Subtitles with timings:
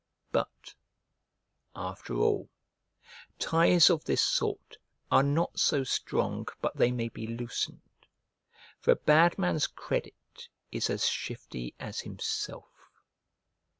[0.31, 0.73] But,
[1.75, 2.49] after all,
[3.37, 4.77] ties of this sort
[5.11, 8.07] are not so strong but they may be loosened;
[8.79, 10.15] for a bad man's credit
[10.71, 12.89] is as shifty as himself.